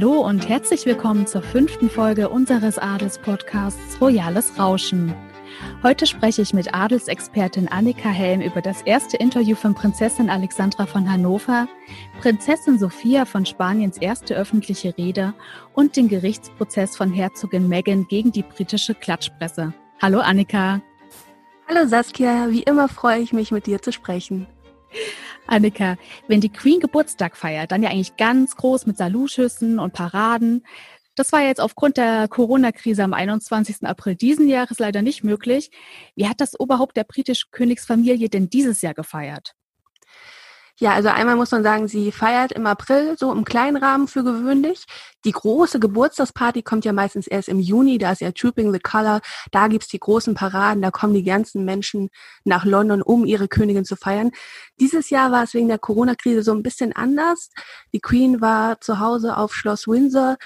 [0.00, 5.14] Hallo und herzlich willkommen zur fünften Folge unseres Adelspodcasts Royales Rauschen.
[5.82, 11.12] Heute spreche ich mit Adelsexpertin Annika Helm über das erste Interview von Prinzessin Alexandra von
[11.12, 11.68] Hannover,
[12.22, 15.34] Prinzessin Sophia von Spaniens erste öffentliche Rede
[15.74, 19.74] und den Gerichtsprozess von Herzogin Meghan gegen die britische Klatschpresse.
[20.00, 20.80] Hallo Annika.
[21.68, 24.46] Hallo Saskia, wie immer freue ich mich mit dir zu sprechen.
[25.46, 25.96] Annika,
[26.28, 30.64] wenn die Queen Geburtstag feiert, dann ja eigentlich ganz groß mit Salutschüssen und Paraden.
[31.16, 33.82] Das war jetzt aufgrund der Corona-Krise am 21.
[33.82, 35.70] April diesen Jahres leider nicht möglich.
[36.14, 39.54] Wie hat das Oberhaupt der britischen Königsfamilie denn dieses Jahr gefeiert?
[40.82, 44.24] Ja, also einmal muss man sagen, sie feiert im April so im kleinen Rahmen für
[44.24, 44.86] gewöhnlich.
[45.26, 49.20] Die große Geburtstagsparty kommt ja meistens erst im Juni, da ist ja Trooping the Color,
[49.50, 52.08] da gibt's die großen Paraden, da kommen die ganzen Menschen
[52.44, 54.30] nach London, um ihre Königin zu feiern.
[54.80, 57.50] Dieses Jahr war es wegen der Corona-Krise so ein bisschen anders.
[57.92, 60.38] Die Queen war zu Hause auf Schloss Windsor,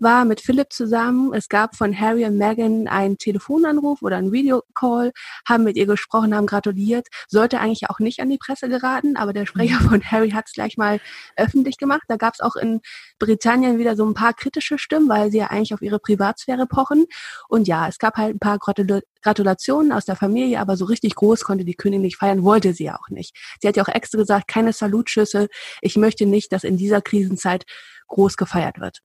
[0.00, 1.32] war mit Philipp zusammen.
[1.34, 5.12] Es gab von Harry und Meghan einen Telefonanruf oder einen Videocall,
[5.46, 7.08] haben mit ihr gesprochen, haben gratuliert.
[7.28, 9.88] Sollte eigentlich auch nicht an die Presse geraten, aber der Sprecher mhm.
[9.88, 11.00] von Harry hat es gleich mal
[11.36, 12.02] öffentlich gemacht.
[12.08, 12.80] Da gab es auch in
[13.18, 17.06] Britannien wieder so ein paar kritische Stimmen, weil sie ja eigentlich auf ihre Privatsphäre pochen.
[17.48, 21.16] Und ja, es gab halt ein paar Gratul Gratulationen aus der Familie, aber so richtig
[21.16, 23.36] groß konnte die Königin nicht feiern, wollte sie ja auch nicht.
[23.60, 25.48] Sie hat ja auch extra gesagt, keine Salutschüsse.
[25.82, 27.64] Ich möchte nicht, dass in dieser Krisenzeit
[28.06, 29.00] groß gefeiert wird.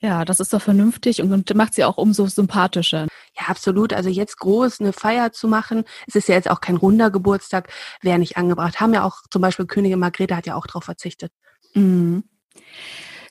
[0.00, 3.06] Ja, das ist doch vernünftig und macht sie auch umso sympathischer.
[3.38, 3.92] Ja, absolut.
[3.92, 7.72] Also jetzt groß eine Feier zu machen, es ist ja jetzt auch kein runder Geburtstag,
[8.02, 8.80] wäre nicht angebracht.
[8.80, 11.32] Haben ja auch zum Beispiel Königin Margrethe hat ja auch darauf verzichtet.
[11.74, 12.24] Mhm.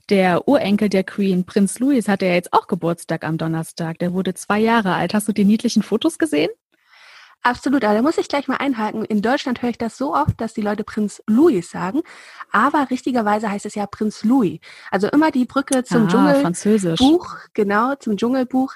[0.09, 3.97] Der Urenkel der Queen, Prinz Louis, hat ja jetzt auch Geburtstag am Donnerstag.
[3.99, 5.15] Der wurde zwei Jahre alt.
[5.15, 6.49] Hast du die niedlichen Fotos gesehen?
[7.45, 9.05] Absolut, aber da muss ich gleich mal einhaken.
[9.05, 12.01] In Deutschland höre ich das so oft, dass die Leute Prinz Louis sagen,
[12.51, 14.59] aber richtigerweise heißt es ja Prinz Louis.
[14.89, 18.73] Also immer die Brücke zum ah, Dschungelbuch, genau, zum Dschungelbuch.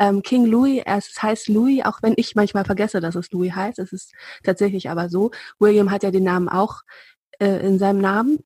[0.00, 3.78] Ähm, King Louis, es heißt Louis, auch wenn ich manchmal vergesse, dass es Louis heißt.
[3.78, 5.30] Es ist tatsächlich aber so.
[5.60, 6.82] William hat ja den Namen auch
[7.38, 8.40] äh, in seinem Namen.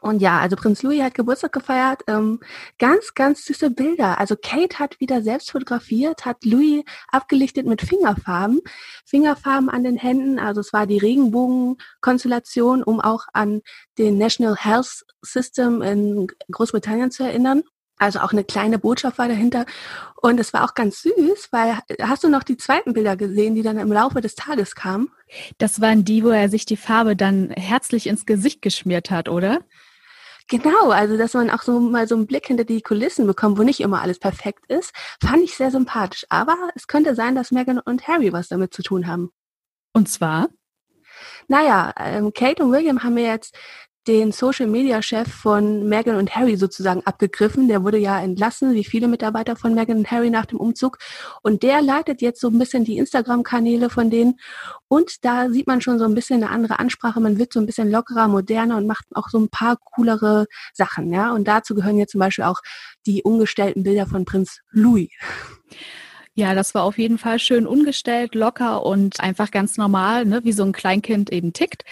[0.00, 2.02] Und ja, also Prinz Louis hat Geburtstag gefeiert.
[2.06, 2.40] Ähm,
[2.78, 4.18] ganz, ganz süße Bilder.
[4.18, 8.60] Also Kate hat wieder selbst fotografiert, hat Louis abgelichtet mit Fingerfarben.
[9.04, 10.38] Fingerfarben an den Händen.
[10.38, 13.62] Also es war die Regenbogenkonstellation, um auch an
[13.98, 17.64] den National Health System in Großbritannien zu erinnern.
[18.00, 19.66] Also auch eine kleine Botschaft war dahinter.
[20.16, 23.62] Und es war auch ganz süß, weil hast du noch die zweiten Bilder gesehen, die
[23.62, 25.10] dann im Laufe des Tages kamen?
[25.58, 29.60] Das waren die, wo er sich die Farbe dann herzlich ins Gesicht geschmiert hat, oder?
[30.48, 33.62] Genau, also dass man auch so mal so einen Blick hinter die Kulissen bekommt, wo
[33.62, 36.24] nicht immer alles perfekt ist, fand ich sehr sympathisch.
[36.30, 39.30] Aber es könnte sein, dass Meghan und Harry was damit zu tun haben.
[39.92, 40.48] Und zwar?
[41.48, 43.54] Naja, ähm, Kate und William haben mir jetzt
[44.06, 47.68] den Social-Media-Chef von Meghan und Harry sozusagen abgegriffen.
[47.68, 50.98] Der wurde ja entlassen, wie viele Mitarbeiter von Meghan und Harry nach dem Umzug.
[51.42, 54.40] Und der leitet jetzt so ein bisschen die Instagram-Kanäle von denen.
[54.88, 57.20] Und da sieht man schon so ein bisschen eine andere Ansprache.
[57.20, 61.12] Man wird so ein bisschen lockerer, moderner und macht auch so ein paar coolere Sachen.
[61.12, 62.60] Ja, und dazu gehören jetzt zum Beispiel auch
[63.06, 65.10] die umgestellten Bilder von Prinz Louis.
[66.34, 70.52] Ja, das war auf jeden Fall schön ungestellt, locker und einfach ganz normal, ne, wie
[70.52, 71.82] so ein Kleinkind eben tickt.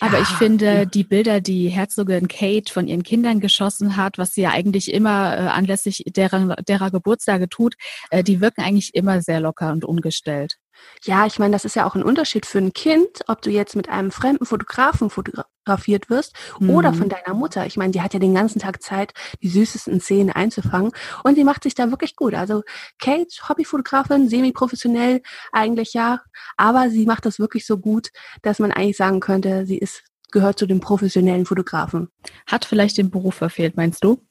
[0.00, 0.84] Ja, Aber ich finde, ja.
[0.84, 5.34] die Bilder, die Herzogin Kate von ihren Kindern geschossen hat, was sie ja eigentlich immer
[5.34, 7.76] äh, anlässlich derer, derer Geburtstage tut,
[8.10, 10.58] äh, die wirken eigentlich immer sehr locker und ungestellt.
[11.04, 13.76] Ja, ich meine, das ist ja auch ein Unterschied für ein Kind, ob du jetzt
[13.76, 16.70] mit einem fremden Fotografen fotografiert wirst mhm.
[16.70, 17.66] oder von deiner Mutter.
[17.66, 19.12] Ich meine, die hat ja den ganzen Tag Zeit,
[19.42, 20.92] die süßesten Szenen einzufangen
[21.24, 22.34] und die macht sich da wirklich gut.
[22.34, 22.62] Also
[22.98, 25.22] Kate, Hobbyfotografin, semi-professionell
[25.52, 26.20] eigentlich ja,
[26.56, 28.10] aber sie macht das wirklich so gut,
[28.42, 32.08] dass man eigentlich sagen könnte, sie ist gehört zu den professionellen Fotografen.
[32.46, 34.27] Hat vielleicht den Beruf verfehlt, meinst du?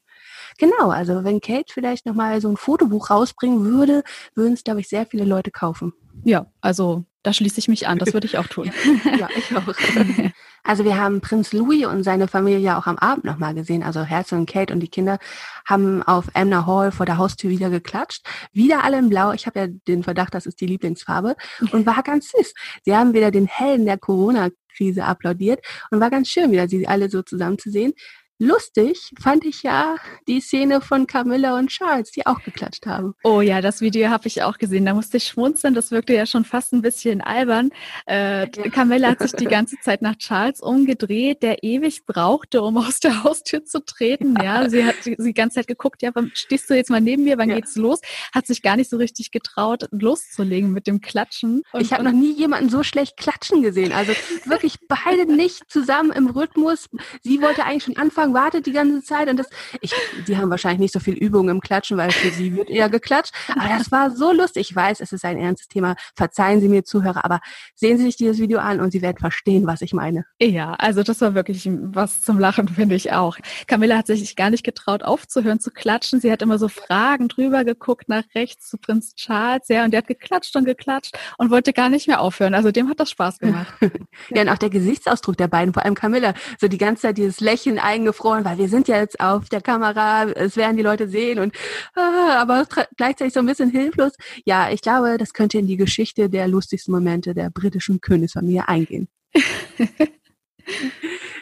[0.57, 4.03] Genau, also wenn Kate vielleicht nochmal so ein Fotobuch rausbringen würde,
[4.35, 5.93] würden es, glaube ich, sehr viele Leute kaufen.
[6.23, 8.71] Ja, also da schließe ich mich an, das würde ich auch tun.
[9.19, 9.63] ja, ich auch.
[10.67, 13.83] Also wir haben Prinz Louis und seine Familie auch am Abend nochmal gesehen.
[13.83, 15.17] Also Herzog und Kate und die Kinder
[15.65, 18.25] haben auf Amner Hall vor der Haustür wieder geklatscht.
[18.51, 19.31] Wieder alle in Blau.
[19.31, 21.37] Ich habe ja den Verdacht, das ist die Lieblingsfarbe.
[21.71, 22.53] Und war ganz süß.
[22.83, 27.09] Sie haben wieder den Helden der Corona-Krise applaudiert und war ganz schön, wieder sie alle
[27.09, 27.93] so zusammen zu sehen.
[28.39, 29.95] Lustig fand ich ja
[30.27, 33.15] die Szene von Camilla und Charles, die auch geklatscht haben.
[33.23, 34.85] Oh ja, das Video habe ich auch gesehen.
[34.85, 35.73] Da musste ich schmunzeln.
[35.73, 37.71] Das wirkte ja schon fast ein bisschen albern.
[38.05, 38.69] Äh, ja.
[38.69, 43.23] Camilla hat sich die ganze Zeit nach Charles umgedreht, der ewig brauchte, um aus der
[43.23, 44.35] Haustür zu treten.
[44.37, 47.23] Ja, ja sie hat die ganze Zeit geguckt, ja, wann stehst du jetzt mal neben
[47.23, 47.55] mir, wann ja.
[47.55, 48.01] geht's los?
[48.35, 51.63] Hat sich gar nicht so richtig getraut, loszulegen mit dem Klatschen.
[51.71, 53.93] Und, ich habe noch nie jemanden so schlecht klatschen gesehen.
[53.93, 54.13] Also
[54.45, 56.87] wirklich beide nicht zusammen im Rhythmus.
[57.23, 59.47] Sie wollte eigentlich schon anfangen Anfang wartet die ganze Zeit und das,
[59.81, 59.93] ich,
[60.27, 63.33] die haben wahrscheinlich nicht so viel Übung im Klatschen, weil für sie wird eher geklatscht.
[63.49, 64.69] Aber das war so lustig.
[64.69, 65.95] Ich weiß, es ist ein ernstes Thema.
[66.15, 67.39] Verzeihen Sie mir Zuhörer, aber
[67.75, 70.25] sehen Sie sich dieses Video an und Sie werden verstehen, was ich meine.
[70.39, 73.37] Ja, also das war wirklich was zum Lachen, finde ich auch.
[73.67, 76.19] Camilla hat sich gar nicht getraut, aufzuhören zu klatschen.
[76.19, 79.99] Sie hat immer so Fragen drüber geguckt nach rechts zu Prinz Charles, ja, und der
[79.99, 82.53] hat geklatscht und geklatscht und wollte gar nicht mehr aufhören.
[82.53, 83.73] Also dem hat das Spaß gemacht.
[84.29, 87.39] ja, und auch der Gesichtsausdruck der beiden, vor allem Camilla, so die ganze Zeit dieses
[87.39, 87.79] Lächeln
[88.17, 91.53] eingefroren, weil wir sind ja jetzt auf der Kamera, es werden die Leute sehen und
[91.95, 92.65] ah, aber
[92.97, 94.13] gleichzeitig so ein bisschen hilflos.
[94.45, 99.07] Ja, ich glaube, das könnte in die Geschichte der lustigsten Momente der britischen Königsfamilie eingehen.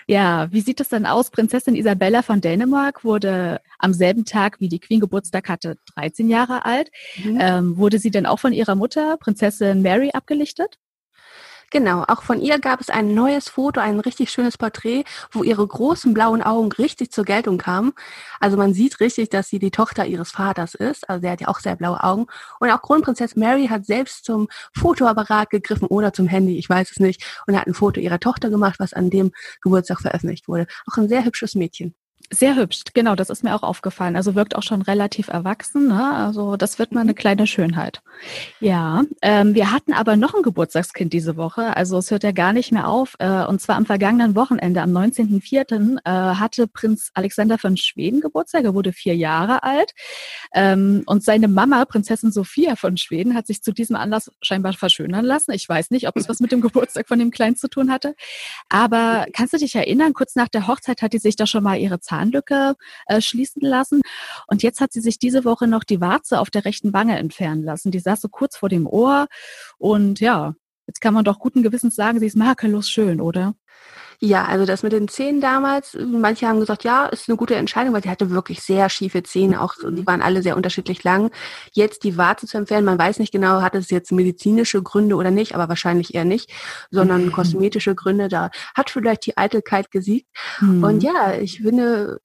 [0.08, 1.32] Ja, wie sieht es denn aus?
[1.32, 6.64] Prinzessin Isabella von Dänemark wurde am selben Tag, wie die Queen Geburtstag hatte, 13 Jahre
[6.64, 6.92] alt.
[7.24, 7.40] Mhm.
[7.42, 10.78] Ähm, wurde sie denn auch von ihrer Mutter, Prinzessin Mary, abgelichtet?
[11.72, 15.66] Genau, auch von ihr gab es ein neues Foto, ein richtig schönes Porträt, wo ihre
[15.66, 17.94] großen blauen Augen richtig zur Geltung kamen.
[18.40, 21.10] Also man sieht richtig, dass sie die Tochter ihres Vaters ist.
[21.10, 22.28] Also sie hat ja auch sehr blaue Augen.
[22.60, 27.00] Und auch Kronprinzessin Mary hat selbst zum Fotoapparat gegriffen oder zum Handy, ich weiß es
[27.00, 29.32] nicht, und hat ein Foto ihrer Tochter gemacht, was an dem
[29.62, 30.68] Geburtstag veröffentlicht wurde.
[30.90, 31.96] Auch ein sehr hübsches Mädchen.
[32.34, 34.16] Sehr hübsch, genau, das ist mir auch aufgefallen.
[34.16, 35.90] Also wirkt auch schon relativ erwachsen.
[35.90, 36.16] Ne?
[36.16, 38.02] Also das wird mal eine kleine Schönheit.
[38.60, 41.78] Ja, ähm, wir hatten aber noch ein Geburtstagskind diese Woche.
[41.78, 43.14] Also es hört ja gar nicht mehr auf.
[43.20, 48.64] Äh, und zwar am vergangenen Wochenende, am 19.04., äh, hatte Prinz Alexander von Schweden Geburtstag.
[48.64, 49.92] Er wurde vier Jahre alt.
[50.52, 55.26] Ähm, und seine Mama, Prinzessin Sophia von Schweden, hat sich zu diesem Anlass scheinbar verschönern
[55.26, 55.52] lassen.
[55.52, 58.16] Ich weiß nicht, ob es was mit dem Geburtstag von dem Kleinen zu tun hatte.
[58.68, 61.78] Aber kannst du dich erinnern, kurz nach der Hochzeit hat die sich da schon mal
[61.78, 62.76] ihre Zeit Zahnlücke
[63.08, 64.02] äh, schließen lassen.
[64.48, 67.64] Und jetzt hat sie sich diese Woche noch die Warze auf der rechten Wange entfernen
[67.64, 67.92] lassen.
[67.92, 69.28] Die saß so kurz vor dem Ohr.
[69.78, 70.56] Und ja,
[70.88, 73.56] jetzt kann man doch guten Gewissens sagen, sie ist makellos schön, oder?
[74.20, 77.94] Ja, also das mit den Zähnen damals, manche haben gesagt, ja, ist eine gute Entscheidung,
[77.94, 81.32] weil sie hatte wirklich sehr schiefe Zähne, auch die waren alle sehr unterschiedlich lang.
[81.72, 85.32] Jetzt die Warze zu entfernen, man weiß nicht genau, hat es jetzt medizinische Gründe oder
[85.32, 86.52] nicht, aber wahrscheinlich eher nicht,
[86.92, 87.32] sondern mhm.
[87.32, 90.28] kosmetische Gründe, da hat vielleicht die Eitelkeit gesiegt.
[90.60, 90.84] Mhm.
[90.84, 92.20] Und ja, ich finde,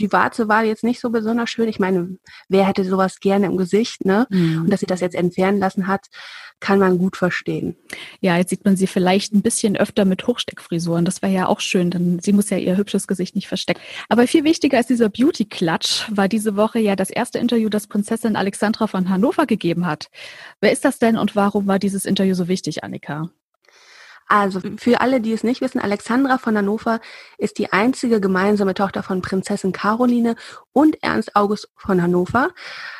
[0.00, 1.68] die Warze war jetzt nicht so besonders schön.
[1.68, 2.16] Ich meine,
[2.48, 4.26] wer hätte sowas gerne im Gesicht, ne?
[4.30, 4.62] Mhm.
[4.62, 6.06] Und dass sie das jetzt entfernen lassen hat,
[6.60, 7.76] kann man gut verstehen.
[8.20, 11.04] Ja, jetzt sieht man sie vielleicht ein bisschen öfter mit Hochsteckfrisuren.
[11.04, 13.80] Das wäre ja auch schön, denn sie muss ja ihr hübsches Gesicht nicht verstecken.
[14.08, 18.36] Aber viel wichtiger als dieser Beauty-Klatsch war diese Woche ja das erste Interview, das Prinzessin
[18.36, 20.08] Alexandra von Hannover gegeben hat.
[20.60, 23.30] Wer ist das denn und warum war dieses Interview so wichtig, Annika?
[24.30, 27.00] Also für alle, die es nicht wissen, Alexandra von Hannover
[27.36, 30.36] ist die einzige gemeinsame Tochter von Prinzessin Caroline
[30.72, 32.50] und Ernst August von Hannover.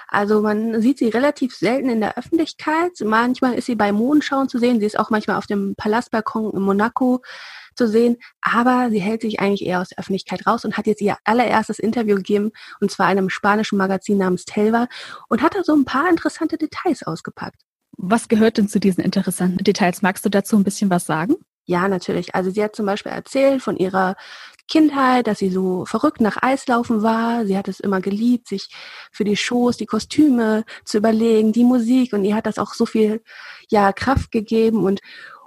[0.09, 2.91] Also man sieht sie relativ selten in der Öffentlichkeit.
[3.05, 4.81] Manchmal ist sie bei Mondschauen zu sehen.
[4.81, 7.23] Sie ist auch manchmal auf dem Palastbalkon in Monaco
[7.76, 8.17] zu sehen.
[8.41, 11.79] Aber sie hält sich eigentlich eher aus der Öffentlichkeit raus und hat jetzt ihr allererstes
[11.79, 12.50] Interview gegeben,
[12.81, 14.88] und zwar einem spanischen Magazin namens Telva
[15.29, 17.69] und hat da so ein paar interessante Details ausgepackt.
[18.02, 20.00] Was gehört denn zu diesen interessanten Details?
[20.00, 21.37] Magst du dazu ein bisschen was sagen?
[21.67, 22.35] Ja, natürlich.
[22.35, 24.17] Also sie hat zum Beispiel erzählt von ihrer
[24.69, 27.44] Kindheit, dass sie so verrückt nach Eislaufen war.
[27.44, 28.70] Sie hat es immer geliebt, sich
[29.12, 32.87] für die Shows, die Kostüme zu überlegen, die Musik und ihr hat das auch so
[32.87, 33.23] viel
[33.69, 35.00] ja Kraft gegeben und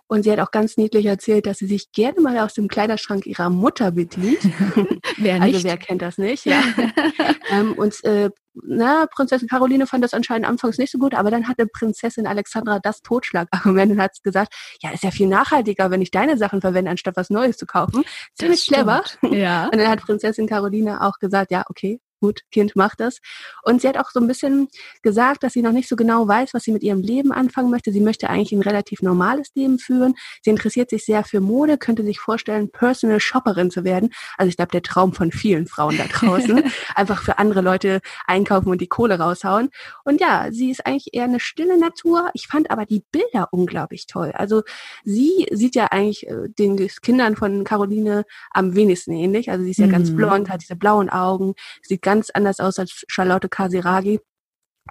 [0.08, 3.26] und sie hat auch ganz niedlich erzählt, dass sie sich gerne mal aus dem Kleiderschrank
[3.26, 4.38] ihrer Mutter bedient.
[5.18, 5.56] wer also nicht?
[5.56, 6.62] Also wer kennt das nicht, ja.
[7.50, 11.48] ähm, und äh, na, Prinzessin Caroline fand das anscheinend anfangs nicht so gut, aber dann
[11.48, 16.12] hatte Prinzessin Alexandra das Totschlagargument und hat gesagt, ja, ist ja viel nachhaltiger, wenn ich
[16.12, 18.04] deine Sachen verwende, anstatt was Neues zu kaufen.
[18.38, 19.04] Ziemlich clever.
[19.24, 19.66] Ja.
[19.74, 23.20] Und dann hat Prinzessin Caroline auch gesagt, ja, okay, gut, Kind macht das.
[23.64, 24.70] Und sie hat auch so ein bisschen
[25.02, 27.92] gesagt, dass sie noch nicht so genau weiß, was sie mit ihrem Leben anfangen möchte.
[27.92, 30.16] Sie möchte eigentlich ein relativ normales Leben führen.
[30.42, 34.14] Sie interessiert sich sehr für Mode, könnte sich vorstellen, Personal Shopperin zu werden.
[34.38, 36.64] Also ich glaube, der Traum von vielen Frauen da draußen.
[36.96, 39.70] Einfach für andere Leute einkaufen und die Kohle raushauen.
[40.06, 42.30] Und ja, sie ist eigentlich eher eine stille Natur.
[42.34, 44.32] Ich fand aber die Bilder unglaublich toll.
[44.34, 44.62] Also
[45.04, 49.52] sie sieht ja eigentlich äh, den Kindern von Caroline am wenigsten ähnlich.
[49.52, 49.92] Also sie ist ja mhm.
[49.92, 54.20] ganz blond, hat diese blauen Augen, sieht ganz ganz anders aus als Charlotte Casiraghi.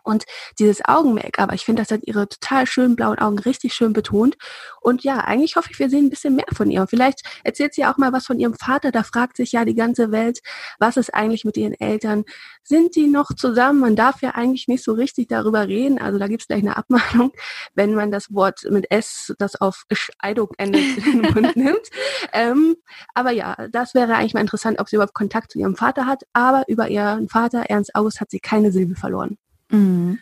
[0.04, 0.24] Und
[0.58, 4.36] dieses Augen-Make-up, ich finde, das hat ihre total schönen blauen Augen richtig schön betont.
[4.80, 6.80] Und ja, eigentlich hoffe ich, wir sehen ein bisschen mehr von ihr.
[6.80, 8.90] Und vielleicht erzählt sie auch mal was von ihrem Vater.
[8.90, 10.40] Da fragt sich ja die ganze Welt,
[10.78, 12.24] was ist eigentlich mit ihren Eltern?
[12.64, 13.80] Sind die noch zusammen?
[13.80, 16.00] Man darf ja eigentlich nicht so richtig darüber reden.
[16.00, 17.32] Also da gibt es gleich eine Abmahnung,
[17.74, 21.90] wenn man das Wort mit S, das auf Scheidung endet, in den Mund nimmt.
[22.32, 22.76] Ähm,
[23.14, 26.24] aber ja, das wäre eigentlich mal interessant, ob sie überhaupt Kontakt zu ihrem Vater hat.
[26.32, 29.38] Aber über ihren Vater, Ernst August, hat sie keine Silbe verloren.
[29.72, 30.18] Mhm.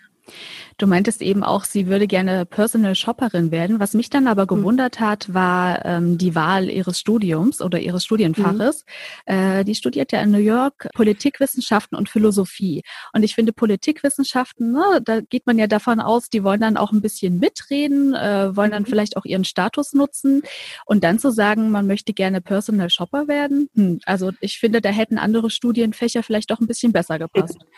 [0.81, 3.81] Du meintest eben auch, sie würde gerne Personal Shopperin werden.
[3.81, 4.61] Was mich dann aber mhm.
[4.61, 5.05] gewundert mhm.
[5.05, 8.87] hat, war ähm, die Wahl ihres Studiums oder ihres Studienfaches.
[9.29, 9.35] Mhm.
[9.35, 12.83] Äh, die studiert ja in New York Politikwissenschaften und Philosophie.
[13.13, 16.93] Und ich finde Politikwissenschaften, ne, da geht man ja davon aus, die wollen dann auch
[16.93, 18.87] ein bisschen mitreden, äh, wollen dann mhm.
[18.87, 20.41] vielleicht auch ihren Status nutzen.
[20.87, 24.89] Und dann zu sagen, man möchte gerne Personal Shopper werden, hm, also ich finde, da
[24.89, 27.59] hätten andere Studienfächer vielleicht auch ein bisschen besser gepasst.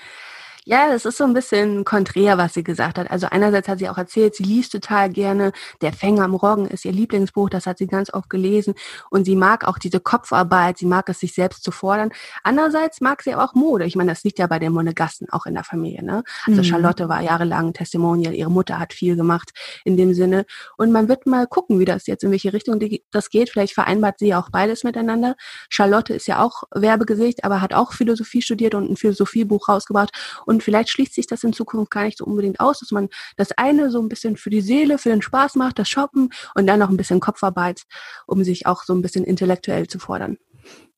[0.65, 3.11] Ja, das ist so ein bisschen konträr, was sie gesagt hat.
[3.11, 5.51] Also einerseits hat sie auch erzählt, sie liest total gerne.
[5.81, 8.75] Der Fänger am Roggen ist ihr Lieblingsbuch, das hat sie ganz oft gelesen.
[9.11, 12.11] Und sie mag auch diese Kopfarbeit, sie mag es, sich selbst zu fordern.
[12.45, 13.87] Andererseits mag sie auch Mode.
[13.87, 16.05] Ich meine, das liegt ja bei den Monegassen auch in der Familie.
[16.05, 16.23] Ne?
[16.47, 16.65] Also mhm.
[16.65, 19.51] Charlotte war jahrelang Testimonial, ihre Mutter hat viel gemacht
[19.85, 20.47] in dem Sinne.
[20.77, 22.79] Und man wird mal gucken, wie das jetzt, in welche Richtung
[23.11, 23.51] das geht.
[23.51, 25.35] Vielleicht vereinbart sie auch beides miteinander.
[25.69, 30.13] Charlotte ist ja auch Werbegesicht, aber hat auch Philosophie studiert und ein Philosophiebuch rausgebracht.
[30.53, 33.53] Und vielleicht schließt sich das in Zukunft gar nicht so unbedingt aus, dass man das
[33.53, 36.79] eine so ein bisschen für die Seele, für den Spaß macht, das Shoppen und dann
[36.79, 37.85] noch ein bisschen Kopfarbeit,
[38.27, 40.37] um sich auch so ein bisschen intellektuell zu fordern.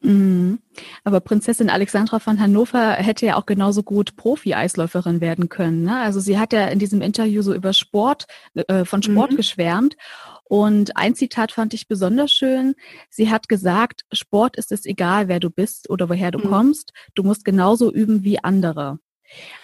[0.00, 0.58] Mhm.
[1.04, 5.84] Aber Prinzessin Alexandra von Hannover hätte ja auch genauso gut Profi-Eisläuferin werden können.
[5.84, 6.00] Ne?
[6.00, 9.36] Also sie hat ja in diesem Interview so über Sport, äh, von Sport mhm.
[9.36, 9.96] geschwärmt.
[10.42, 12.74] Und ein Zitat fand ich besonders schön.
[13.08, 16.50] Sie hat gesagt, Sport ist es egal, wer du bist oder woher du mhm.
[16.50, 16.92] kommst.
[17.14, 18.98] Du musst genauso üben wie andere.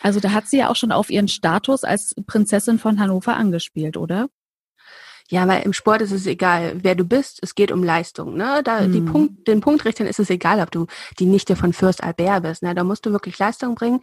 [0.02, 3.96] Also da hat sie ja auch schon auf ihren Status als Prinzessin von Hannover angespielt,
[3.96, 4.28] oder?
[5.30, 7.38] Ja, weil im Sport ist es egal, wer du bist.
[7.40, 8.36] Es geht um Leistung.
[8.36, 8.62] Ne?
[8.64, 8.92] Da mhm.
[8.92, 10.86] die Punkt, den Punktrichtern ist es egal, ob du
[11.20, 12.64] die Nichte von Fürst Albert bist.
[12.64, 12.74] Ne?
[12.74, 14.00] Da musst du wirklich Leistung bringen.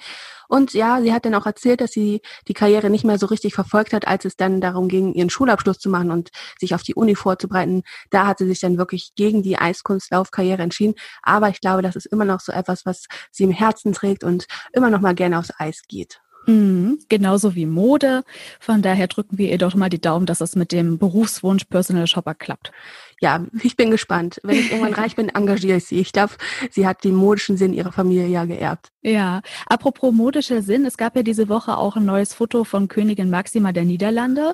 [0.48, 3.54] Und ja, sie hat dann auch erzählt, dass sie die Karriere nicht mehr so richtig
[3.54, 6.96] verfolgt hat, als es dann darum ging, ihren Schulabschluss zu machen und sich auf die
[6.96, 7.84] Uni vorzubereiten.
[8.10, 10.96] Da hat sie sich dann wirklich gegen die Eiskunstlaufkarriere entschieden.
[11.24, 14.48] Aber ich glaube, das ist immer noch so etwas, was sie im Herzen trägt und
[14.72, 16.22] immer noch mal gerne aufs Eis geht.
[16.48, 18.24] Mhm, genauso wie Mode.
[18.62, 22.08] Von daher drücken wir ihr doch mal die Daumen, dass es mit dem Berufswunsch Personal
[22.08, 22.72] Shopper klappt.
[23.20, 24.40] Ja, ich bin gespannt.
[24.44, 26.00] Wenn ich irgendwann reich bin, engagiere ich sie.
[26.00, 26.36] Ich glaube,
[26.72, 28.92] sie hat den modischen Sinn ihrer Familie ja geerbt.
[29.02, 33.30] Ja, apropos modischer Sinn, es gab ja diese Woche auch ein neues Foto von Königin
[33.30, 34.54] Maxima der Niederlande.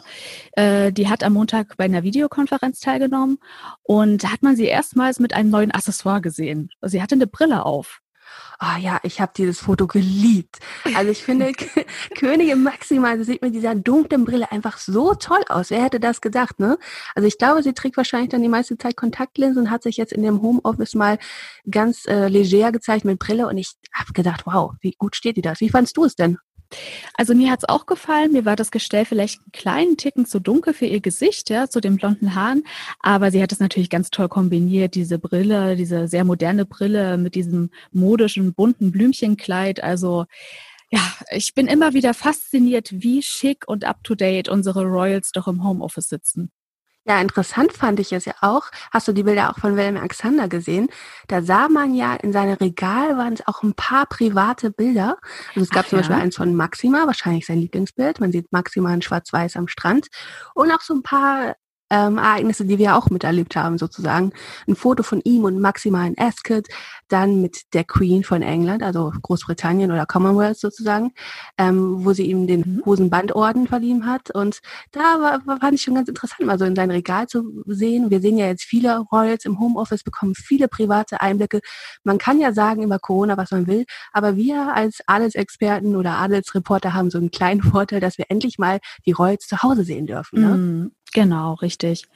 [0.53, 3.38] Äh, die hat am Montag bei einer Videokonferenz teilgenommen
[3.83, 6.69] und da hat man sie erstmals mit einem neuen Accessoire gesehen.
[6.81, 8.02] Sie hatte eine Brille auf
[8.61, 10.59] oh ja, ich habe dieses Foto geliebt.
[10.95, 11.51] Also ich finde,
[12.17, 15.69] Königin Maxima also sieht mit dieser dunklen Brille einfach so toll aus.
[15.69, 16.77] Wer hätte das gedacht, ne?
[17.15, 20.13] Also ich glaube, sie trägt wahrscheinlich dann die meiste Zeit Kontaktlinsen und hat sich jetzt
[20.13, 21.17] in dem Homeoffice mal
[21.69, 25.41] ganz äh, leger gezeigt mit Brille und ich habe gedacht, wow, wie gut steht die
[25.41, 25.59] das?
[25.59, 26.37] Wie fandst du es denn?
[27.15, 28.33] Also mir hat's auch gefallen.
[28.33, 31.79] Mir war das Gestell vielleicht einen kleinen Ticken zu dunkel für ihr Gesicht, ja, zu
[31.79, 32.63] den blonden Haaren.
[32.99, 37.35] Aber sie hat es natürlich ganz toll kombiniert, diese Brille, diese sehr moderne Brille mit
[37.35, 39.83] diesem modischen, bunten Blümchenkleid.
[39.83, 40.25] Also
[40.91, 41.01] ja,
[41.31, 46.51] ich bin immer wieder fasziniert, wie schick und up-to-date unsere Royals doch im Homeoffice sitzen.
[47.05, 48.72] Ja, interessant fand ich es ja auch.
[48.91, 50.88] Hast du die Bilder auch von Willem Alexander gesehen?
[51.27, 55.17] Da sah man ja in seinem Regal waren es auch ein paar private Bilder.
[55.50, 58.22] Also es gab Ach, zum Beispiel eins von Maxima, wahrscheinlich sein Lieblingsbild.
[58.22, 60.07] Man sieht Maxima in Schwarz-Weiß am Strand.
[60.55, 61.55] Und auch so ein paar
[61.89, 64.31] ähm, Ereignisse, die wir auch miterlebt haben, sozusagen.
[64.67, 66.67] Ein Foto von ihm und Maxima in Ascot,
[67.07, 71.11] dann mit der Queen von England, also Großbritannien oder Commonwealth sozusagen,
[71.57, 72.85] ähm, wo sie ihm den mhm.
[72.85, 74.31] Hosenbandorden verliehen hat.
[74.31, 74.59] Und
[74.91, 78.09] da war, war, fand ich schon ganz interessant, mal so in sein Regal zu sehen.
[78.09, 81.61] Wir sehen ja jetzt viele Royals im Homeoffice, bekommen viele private Einblicke.
[82.03, 86.93] Man kann ja sagen über Corona, was man will, aber wir als Adelsexperten oder Adelsreporter
[86.93, 90.41] haben so einen kleinen Vorteil, dass wir endlich mal die Royals zu Hause sehen dürfen.
[90.41, 90.55] Ne?
[90.55, 90.91] Mhm.
[91.13, 92.08] Genau, richtig.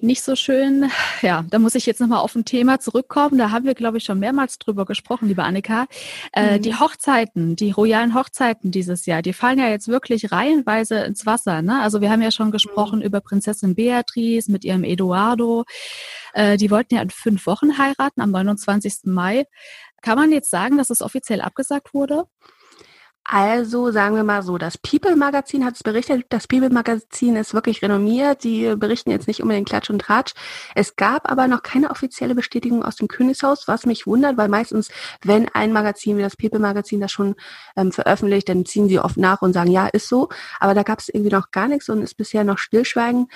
[0.00, 0.90] Nicht so schön.
[1.22, 3.38] Ja, da muss ich jetzt nochmal auf ein Thema zurückkommen.
[3.38, 5.86] Da haben wir, glaube ich, schon mehrmals drüber gesprochen, liebe Annika.
[6.32, 6.62] Äh, mhm.
[6.62, 11.62] Die Hochzeiten, die royalen Hochzeiten dieses Jahr, die fallen ja jetzt wirklich reihenweise ins Wasser.
[11.62, 11.80] Ne?
[11.80, 13.04] Also wir haben ja schon gesprochen mhm.
[13.04, 15.64] über Prinzessin Beatrice mit ihrem Eduardo.
[16.32, 19.04] Äh, die wollten ja in fünf Wochen heiraten, am 29.
[19.04, 19.46] Mai.
[20.02, 22.24] Kann man jetzt sagen, dass es offiziell abgesagt wurde?
[23.28, 26.26] Also sagen wir mal so, das People Magazin hat es berichtet.
[26.28, 28.44] Das People Magazin ist wirklich renommiert.
[28.44, 30.32] Die berichten jetzt nicht unbedingt Klatsch und Tratsch.
[30.76, 34.90] Es gab aber noch keine offizielle Bestätigung aus dem Königshaus, was mich wundert, weil meistens,
[35.24, 37.34] wenn ein Magazin wie das People Magazin das schon
[37.76, 40.28] ähm, veröffentlicht, dann ziehen sie oft nach und sagen, ja, ist so.
[40.60, 43.26] Aber da gab es irgendwie noch gar nichts und ist bisher noch Stillschweigen.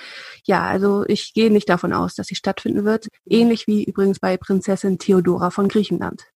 [0.45, 3.09] Ja, also ich gehe nicht davon aus, dass sie stattfinden wird.
[3.25, 6.30] Ähnlich wie übrigens bei Prinzessin Theodora von Griechenland.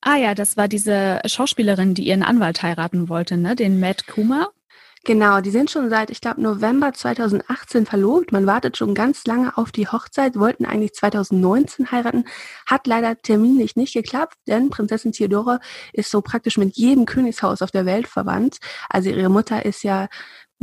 [0.00, 3.56] Ah ja, das war diese Schauspielerin, die ihren Anwalt heiraten wollte, ne?
[3.56, 4.48] Den Matt Kuma.
[5.06, 8.32] Genau, die sind schon seit, ich glaube, November 2018 verlobt.
[8.32, 12.24] Man wartet schon ganz lange auf die Hochzeit, wollten eigentlich 2019 heiraten,
[12.64, 15.60] hat leider terminlich nicht geklappt, denn Prinzessin Theodora
[15.92, 18.56] ist so praktisch mit jedem Königshaus auf der Welt verwandt.
[18.88, 20.08] Also ihre Mutter ist ja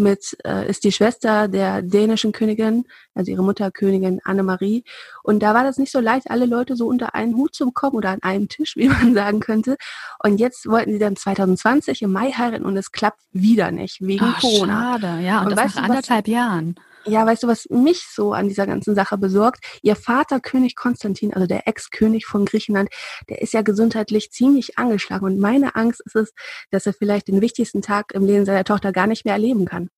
[0.01, 4.83] mit, äh, ist die Schwester der dänischen Königin, also ihre Mutter Königin Annemarie.
[5.23, 7.95] Und da war das nicht so leicht, alle Leute so unter einen Hut zu bekommen
[7.95, 9.77] oder an einem Tisch, wie man sagen könnte.
[10.23, 14.25] Und jetzt wollten sie dann 2020 im Mai heiraten und es klappt wieder nicht, wegen
[14.25, 14.99] Ach, Corona.
[14.99, 16.75] Schade, ja, und, und das nach anderthalb was, Jahren.
[17.05, 19.63] Ja, weißt du, was mich so an dieser ganzen Sache besorgt?
[19.81, 22.89] Ihr Vater, König Konstantin, also der Ex-König von Griechenland,
[23.27, 25.25] der ist ja gesundheitlich ziemlich angeschlagen.
[25.25, 26.33] Und meine Angst ist es,
[26.69, 29.89] dass er vielleicht den wichtigsten Tag im Leben seiner Tochter gar nicht mehr erleben kann.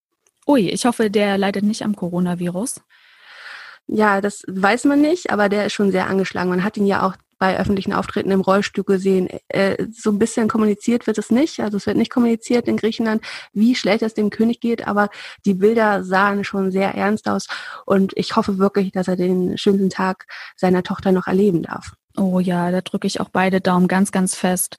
[0.48, 2.82] Ui, ich hoffe, der leidet nicht am Coronavirus.
[3.88, 6.50] Ja, das weiß man nicht, aber der ist schon sehr angeschlagen.
[6.50, 9.28] Man hat ihn ja auch bei öffentlichen Auftritten im Rollstuhl gesehen.
[9.50, 11.60] Äh, so ein bisschen kommuniziert wird es nicht.
[11.60, 13.22] Also es wird nicht kommuniziert in Griechenland,
[13.52, 15.10] wie schlecht es dem König geht, aber
[15.46, 17.48] die Bilder sahen schon sehr ernst aus
[17.86, 21.92] und ich hoffe wirklich, dass er den schönsten Tag seiner Tochter noch erleben darf.
[22.16, 24.78] Oh ja, da drücke ich auch beide Daumen ganz, ganz fest.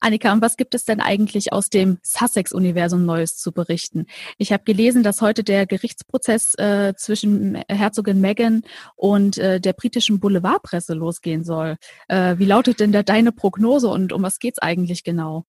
[0.00, 4.06] Annika, und was gibt es denn eigentlich aus dem Sussex-Universum Neues zu berichten?
[4.36, 8.62] Ich habe gelesen, dass heute der Gerichtsprozess äh, zwischen Herzogin Meghan
[8.96, 11.76] und äh, der britischen Boulevardpresse losgehen soll.
[12.08, 15.44] Äh, wie lautet denn da deine Prognose und um was geht's eigentlich genau?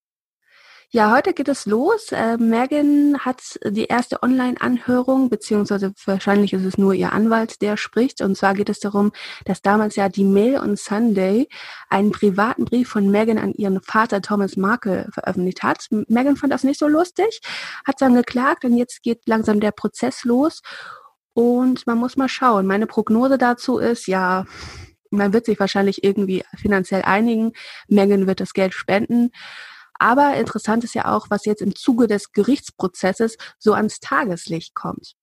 [0.94, 2.12] Ja, heute geht es los.
[2.12, 8.20] Äh, Megan hat die erste Online-Anhörung, beziehungsweise wahrscheinlich ist es nur ihr Anwalt, der spricht.
[8.20, 9.10] Und zwar geht es darum,
[9.44, 11.48] dass damals ja die Mail on Sunday
[11.88, 15.88] einen privaten Brief von Megan an ihren Vater Thomas Markle veröffentlicht hat.
[15.90, 17.40] Megan fand das nicht so lustig,
[17.84, 20.62] hat dann geklagt und jetzt geht langsam der Prozess los.
[21.32, 22.66] Und man muss mal schauen.
[22.66, 24.44] Meine Prognose dazu ist, ja,
[25.10, 27.52] man wird sich wahrscheinlich irgendwie finanziell einigen.
[27.88, 29.32] Megan wird das Geld spenden.
[29.98, 35.14] Aber interessant ist ja auch, was jetzt im Zuge des Gerichtsprozesses so ans Tageslicht kommt.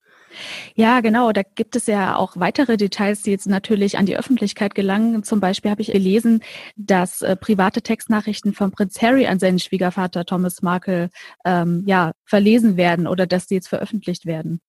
[0.75, 1.31] Ja, genau.
[1.31, 5.23] Da gibt es ja auch weitere Details, die jetzt natürlich an die Öffentlichkeit gelangen.
[5.23, 6.41] Zum Beispiel habe ich gelesen,
[6.75, 11.09] dass äh, private Textnachrichten von Prinz Harry an seinen Schwiegervater Thomas Markle
[11.45, 14.61] ähm, ja verlesen werden oder dass die jetzt veröffentlicht werden.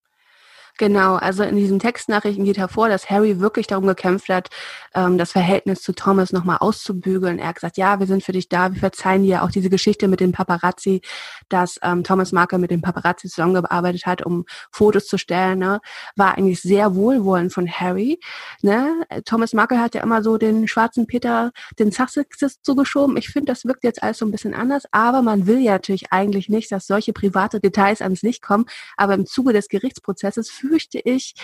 [0.79, 4.49] Genau, also in diesen Textnachrichten geht hervor, dass Harry wirklich darum gekämpft hat,
[4.95, 7.39] ähm, das Verhältnis zu Thomas nochmal auszubügeln.
[7.39, 10.09] Er hat gesagt, ja, wir sind für dich da, wir verzeihen dir auch diese Geschichte
[10.09, 11.03] mit den Paparazzi,
[11.51, 15.81] dass ähm, Thomas Marker mit den Paparazzi zusammengearbeitet hat, um Fotos zu stellen, ne?
[16.17, 18.19] war eigentlich sehr wohlwollend von Harry.
[18.63, 19.05] Ne?
[19.27, 23.19] Thomas Marker hat ja immer so den schwarzen Peter, den Sussex zugeschoben.
[23.19, 26.13] Ich finde, das wirkt jetzt alles so ein bisschen anders, aber man will ja natürlich
[26.13, 28.65] eigentlich nicht, dass solche private Details ans Licht kommen.
[28.97, 31.35] Aber im Zuge des Gerichtsprozesses fürchte ich,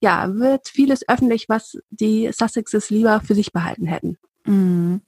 [0.00, 4.18] ja, wird vieles öffentlich, was die Sussexes lieber für sich behalten hätten.
[4.44, 5.02] Mhm.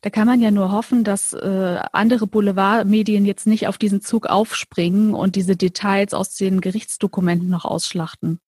[0.00, 4.26] Da kann man ja nur hoffen, dass äh, andere Boulevardmedien jetzt nicht auf diesen Zug
[4.26, 8.40] aufspringen und diese Details aus den Gerichtsdokumenten noch ausschlachten.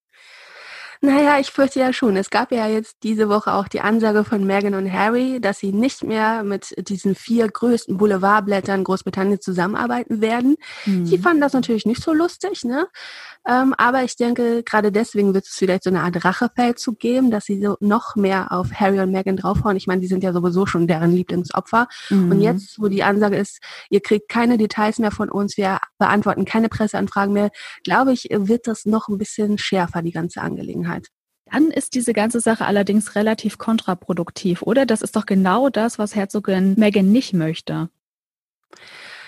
[1.02, 2.14] Naja, ich fürchte ja schon.
[2.16, 5.72] Es gab ja jetzt diese Woche auch die Ansage von Meghan und Harry, dass sie
[5.72, 10.56] nicht mehr mit diesen vier größten Boulevardblättern Großbritannien zusammenarbeiten werden.
[10.84, 11.06] Mhm.
[11.06, 12.86] Die fanden das natürlich nicht so lustig, ne?
[13.48, 17.46] Ähm, aber ich denke, gerade deswegen wird es vielleicht so eine Art Rachefeldzug geben, dass
[17.46, 19.78] sie so noch mehr auf Harry und Meghan draufhauen.
[19.78, 21.88] Ich meine, die sind ja sowieso schon deren Lieblingsopfer.
[22.10, 22.30] Mhm.
[22.30, 26.44] Und jetzt, wo die Ansage ist, ihr kriegt keine Details mehr von uns, wir beantworten
[26.44, 27.50] keine Presseanfragen mehr,
[27.84, 30.89] glaube ich, wird das noch ein bisschen schärfer, die ganze Angelegenheit.
[31.50, 34.86] Dann ist diese ganze Sache allerdings relativ kontraproduktiv, oder?
[34.86, 37.90] Das ist doch genau das, was Herzogin Meghan nicht möchte.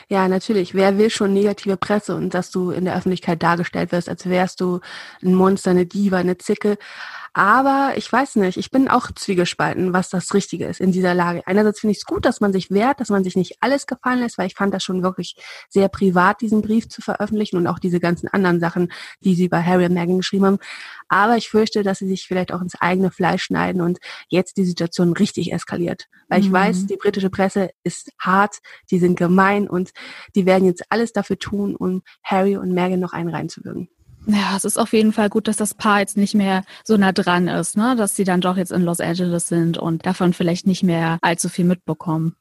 [0.08, 0.74] Ja, natürlich.
[0.74, 4.60] Wer will schon negative Presse und dass du in der Öffentlichkeit dargestellt wirst, als wärst
[4.60, 4.80] du
[5.22, 6.76] ein Monster, eine Diva, eine Zicke.
[7.34, 11.42] Aber ich weiß nicht, ich bin auch zwiegespalten, was das Richtige ist in dieser Lage.
[11.46, 14.20] Einerseits finde ich es gut, dass man sich wehrt, dass man sich nicht alles gefallen
[14.20, 15.36] lässt, weil ich fand das schon wirklich
[15.70, 18.92] sehr privat, diesen Brief zu veröffentlichen und auch diese ganzen anderen Sachen,
[19.24, 20.58] die sie bei Harry und Meghan geschrieben haben.
[21.08, 24.66] Aber ich fürchte, dass sie sich vielleicht auch ins eigene Fleisch schneiden und jetzt die
[24.66, 26.08] Situation richtig eskaliert.
[26.28, 26.54] Weil ich mhm.
[26.54, 28.58] weiß, die britische Presse ist hart,
[28.90, 29.92] die sind gemein und
[30.34, 33.88] die werden jetzt alles dafür tun, um Harry und Meghan noch einen reinzuwirken.
[34.26, 37.12] Ja, es ist auf jeden Fall gut, dass das Paar jetzt nicht mehr so nah
[37.12, 37.96] dran ist, ne?
[37.96, 41.48] dass sie dann doch jetzt in Los Angeles sind und davon vielleicht nicht mehr allzu
[41.48, 42.36] viel mitbekommen.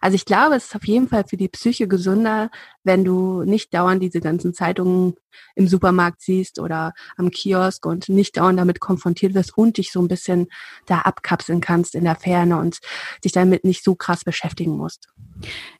[0.00, 2.50] Also ich glaube, es ist auf jeden Fall für die Psyche gesünder,
[2.82, 5.14] wenn du nicht dauernd diese ganzen Zeitungen
[5.54, 10.00] im Supermarkt siehst oder am Kiosk und nicht dauernd damit konfrontiert wirst und dich so
[10.00, 10.48] ein bisschen
[10.86, 12.78] da abkapseln kannst in der Ferne und
[13.24, 15.08] dich damit nicht so krass beschäftigen musst.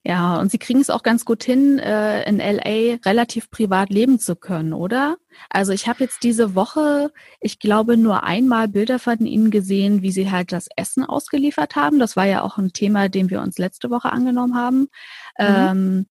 [0.05, 4.19] Ja, und sie kriegen es auch ganz gut hin, äh, in LA relativ privat leben
[4.19, 5.17] zu können, oder?
[5.51, 10.13] Also ich habe jetzt diese Woche, ich glaube, nur einmal Bilder von ihnen gesehen, wie
[10.13, 11.99] sie halt das Essen ausgeliefert haben.
[11.99, 14.79] Das war ja auch ein Thema, dem wir uns letzte Woche angenommen haben.
[14.81, 14.87] Mhm.
[15.39, 16.07] Ähm,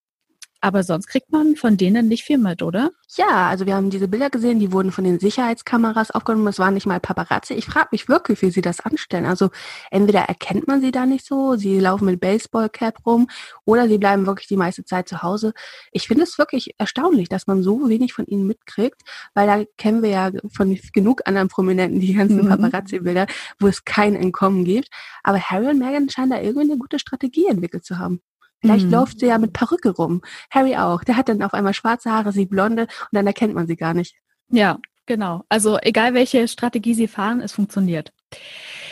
[0.60, 2.92] Aber sonst kriegt man von denen nicht viel mit, oder?
[3.16, 6.48] Ja, also wir haben diese Bilder gesehen, die wurden von den Sicherheitskameras aufgenommen.
[6.48, 7.54] Es waren nicht mal Paparazzi.
[7.54, 9.26] Ich frage mich wirklich, wie sie das anstellen.
[9.26, 9.50] Also
[9.92, 13.28] entweder erkennt man sie da nicht so, sie laufen mit Baseballcap rum
[13.66, 15.54] oder sie bleiben wirklich die meiste Zeit zu Hause.
[15.92, 19.02] Ich finde es wirklich erstaunlich, dass man so wenig von ihnen mitkriegt,
[19.36, 22.50] weil da kennen wir ja von genug anderen Prominenten die ganzen mhm.
[22.50, 23.28] Paparazzi-Bilder,
[23.60, 24.90] wo es kein Entkommen gibt.
[25.24, 28.22] Aber Harry und Meghan scheinen da irgendwie eine gute Strategie entwickelt zu haben.
[28.62, 28.92] Vielleicht mhm.
[28.92, 30.22] läuft sie ja mit Perücke rum.
[30.50, 31.04] Harry auch.
[31.04, 33.94] Der hat dann auf einmal schwarze Haare, sie blonde und dann erkennt man sie gar
[33.94, 34.16] nicht.
[34.50, 35.44] Ja, genau.
[35.50, 38.14] Also egal welche Strategie sie fahren, es funktioniert.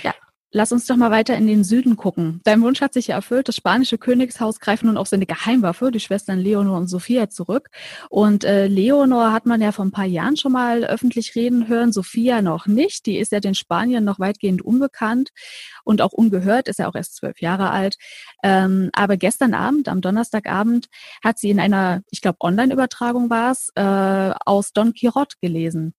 [0.04, 0.14] Ja.
[0.58, 2.40] Lass uns doch mal weiter in den Süden gucken.
[2.46, 3.50] Dein Wunsch hat sich ja erfüllt.
[3.50, 7.68] Das spanische Königshaus greift nun auf seine Geheimwaffe, die Schwestern Leonor und Sophia, zurück.
[8.10, 11.92] Und äh, Leonor hat man ja vor ein paar Jahren schon mal öffentlich reden hören,
[11.92, 13.06] Sophia noch nicht.
[13.06, 15.32] Die ist ja den Spaniern noch weitgehend unbekannt
[15.84, 17.98] und auch ungehört, ist ja auch erst zwölf Jahre alt.
[18.42, 20.88] Ähm, aber gestern Abend, am Donnerstagabend,
[21.22, 25.96] hat sie in einer, ich glaube, Online-Übertragung war es, äh, aus Don Quixote gelesen.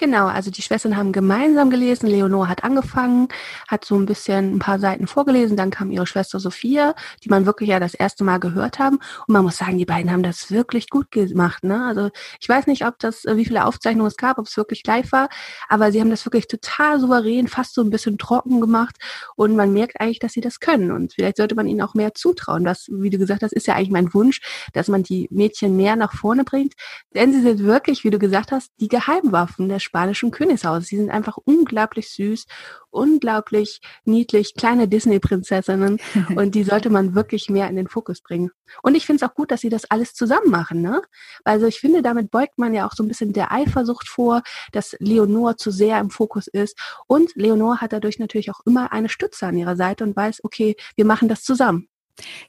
[0.00, 2.06] Genau, also die Schwestern haben gemeinsam gelesen.
[2.06, 3.26] Leonor hat angefangen,
[3.66, 5.56] hat so ein bisschen ein paar Seiten vorgelesen.
[5.56, 8.98] Dann kam ihre Schwester Sophia, die man wirklich ja das erste Mal gehört haben.
[9.26, 11.64] Und man muss sagen, die beiden haben das wirklich gut gemacht.
[11.64, 11.84] Ne?
[11.84, 15.10] Also ich weiß nicht, ob das, wie viele Aufzeichnungen es gab, ob es wirklich live
[15.10, 15.28] war,
[15.68, 18.94] aber sie haben das wirklich total souverän, fast so ein bisschen trocken gemacht.
[19.34, 20.92] Und man merkt eigentlich, dass sie das können.
[20.92, 22.62] Und vielleicht sollte man ihnen auch mehr zutrauen.
[22.62, 24.42] Das, wie du gesagt hast, ist ja eigentlich mein Wunsch,
[24.74, 26.74] dass man die Mädchen mehr nach vorne bringt.
[27.16, 30.86] Denn sie sind wirklich, wie du gesagt hast, die Geheimwaffen der spanischen Königshaus.
[30.86, 32.46] Sie sind einfach unglaublich süß,
[32.90, 35.98] unglaublich niedlich, kleine Disney-Prinzessinnen
[36.36, 38.50] und die sollte man wirklich mehr in den Fokus bringen.
[38.82, 41.02] Und ich finde es auch gut, dass sie das alles zusammen machen, ne?
[41.42, 44.94] Also ich finde, damit beugt man ja auch so ein bisschen der Eifersucht vor, dass
[45.00, 46.78] Leonor zu sehr im Fokus ist.
[47.06, 50.76] Und Leonor hat dadurch natürlich auch immer eine Stütze an ihrer Seite und weiß, okay,
[50.96, 51.88] wir machen das zusammen.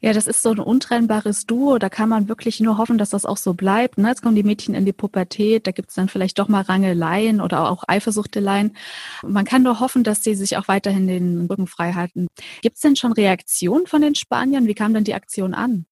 [0.01, 1.77] Ja, das ist so ein untrennbares Duo.
[1.77, 3.97] Da kann man wirklich nur hoffen, dass das auch so bleibt.
[3.97, 4.09] Ne?
[4.09, 7.41] Jetzt kommen die Mädchen in die Pubertät, da gibt es dann vielleicht doch mal Rangeleien
[7.41, 8.75] oder auch Eifersuchteleien.
[9.23, 12.27] Man kann nur hoffen, dass sie sich auch weiterhin den Rücken frei halten.
[12.61, 14.67] Gibt es denn schon Reaktionen von den Spaniern?
[14.67, 15.85] Wie kam denn die Aktion an?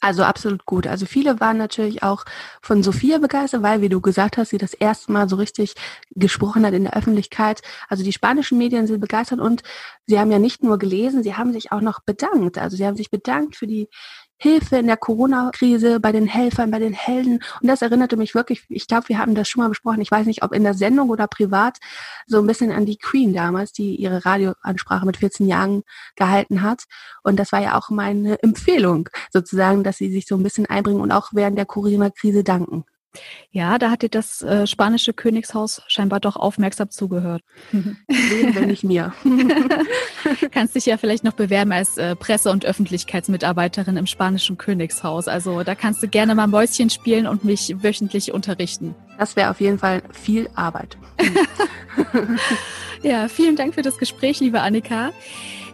[0.00, 0.86] Also absolut gut.
[0.86, 2.24] Also viele waren natürlich auch
[2.60, 5.74] von Sophia begeistert, weil, wie du gesagt hast, sie das erste Mal so richtig
[6.10, 7.62] gesprochen hat in der Öffentlichkeit.
[7.88, 9.62] Also die spanischen Medien sind begeistert und
[10.06, 12.58] sie haben ja nicht nur gelesen, sie haben sich auch noch bedankt.
[12.58, 13.88] Also sie haben sich bedankt für die
[14.42, 17.34] Hilfe in der Corona-Krise, bei den Helfern, bei den Helden.
[17.60, 20.26] Und das erinnerte mich wirklich, ich glaube, wir haben das schon mal besprochen, ich weiß
[20.26, 21.78] nicht, ob in der Sendung oder privat,
[22.26, 25.84] so ein bisschen an die Queen damals, die ihre Radioansprache mit 14 Jahren
[26.16, 26.86] gehalten hat.
[27.22, 31.00] Und das war ja auch meine Empfehlung, sozusagen, dass sie sich so ein bisschen einbringen
[31.00, 32.84] und auch während der Corona-Krise danken.
[33.50, 37.42] Ja, da hat dir das äh, spanische Königshaus scheinbar doch aufmerksam zugehört.
[37.70, 39.12] Wen, wenn nicht mir.
[40.50, 45.28] Kannst dich ja vielleicht noch bewerben als äh, Presse- und Öffentlichkeitsmitarbeiterin im spanischen Königshaus.
[45.28, 48.94] Also da kannst du gerne mal Mäuschen spielen und mich wöchentlich unterrichten.
[49.18, 50.96] Das wäre auf jeden Fall viel Arbeit.
[53.02, 55.12] ja, vielen Dank für das Gespräch, liebe Annika.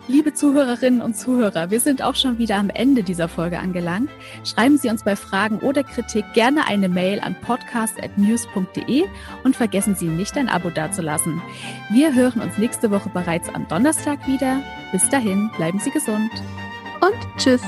[0.08, 4.08] Liebe Zuhörerinnen und Zuhörer, wir sind auch schon wieder am Ende dieser Folge angelangt.
[4.42, 9.04] Schreiben Sie uns bei Fragen oder Kritik gerne eine Mail an podcast.news.de
[9.44, 11.42] und vergessen Sie nicht, ein Abo dazulassen.
[11.90, 14.62] Wir hören uns nächste Woche bereits am Donnerstag wieder.
[14.92, 16.32] Bis dahin, bleiben Sie gesund.
[17.02, 17.62] Und tschüss.